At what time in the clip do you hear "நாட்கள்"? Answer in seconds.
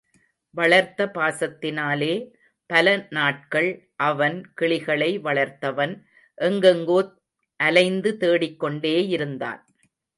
3.09-3.69